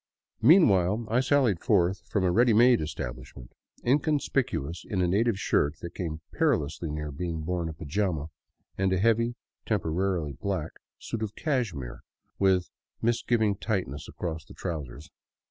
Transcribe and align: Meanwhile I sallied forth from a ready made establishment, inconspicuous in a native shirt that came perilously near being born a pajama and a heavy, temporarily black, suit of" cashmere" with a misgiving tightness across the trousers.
Meanwhile 0.41 1.05
I 1.11 1.19
sallied 1.19 1.59
forth 1.59 2.01
from 2.09 2.23
a 2.23 2.31
ready 2.31 2.53
made 2.53 2.81
establishment, 2.81 3.53
inconspicuous 3.85 4.83
in 4.83 4.99
a 4.99 5.07
native 5.07 5.37
shirt 5.37 5.75
that 5.83 5.93
came 5.93 6.21
perilously 6.33 6.89
near 6.89 7.11
being 7.11 7.41
born 7.41 7.69
a 7.69 7.73
pajama 7.73 8.29
and 8.79 8.91
a 8.91 8.97
heavy, 8.97 9.35
temporarily 9.63 10.33
black, 10.33 10.71
suit 10.97 11.21
of" 11.21 11.35
cashmere" 11.45 11.99
with 12.39 12.63
a 12.63 13.05
misgiving 13.05 13.53
tightness 13.55 14.07
across 14.07 14.43
the 14.43 14.55
trousers. 14.55 15.11